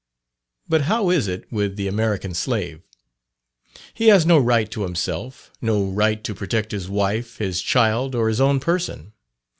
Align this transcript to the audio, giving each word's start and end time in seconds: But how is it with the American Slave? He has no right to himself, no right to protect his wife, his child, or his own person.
But 0.67 0.85
how 0.89 1.11
is 1.11 1.27
it 1.27 1.45
with 1.51 1.75
the 1.75 1.87
American 1.87 2.33
Slave? 2.33 2.81
He 3.93 4.07
has 4.07 4.25
no 4.25 4.39
right 4.39 4.67
to 4.71 4.81
himself, 4.81 5.51
no 5.61 5.85
right 5.85 6.23
to 6.23 6.33
protect 6.33 6.71
his 6.71 6.89
wife, 6.89 7.37
his 7.37 7.61
child, 7.61 8.15
or 8.15 8.27
his 8.27 8.41
own 8.41 8.59
person. 8.59 9.13